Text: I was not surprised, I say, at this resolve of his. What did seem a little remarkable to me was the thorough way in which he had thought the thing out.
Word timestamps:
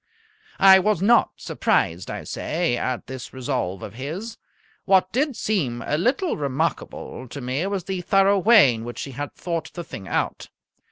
I 0.57 0.79
was 0.79 0.99
not 0.99 1.29
surprised, 1.35 2.09
I 2.09 2.23
say, 2.23 2.75
at 2.75 3.05
this 3.05 3.33
resolve 3.33 3.83
of 3.83 3.93
his. 3.93 4.39
What 4.85 5.11
did 5.11 5.35
seem 5.35 5.83
a 5.85 5.95
little 5.95 6.37
remarkable 6.37 7.27
to 7.27 7.39
me 7.39 7.67
was 7.67 7.83
the 7.83 8.01
thorough 8.01 8.39
way 8.39 8.73
in 8.73 8.83
which 8.83 9.03
he 9.03 9.11
had 9.11 9.35
thought 9.35 9.71
the 9.75 9.83
thing 9.83 10.07
out. 10.07 10.49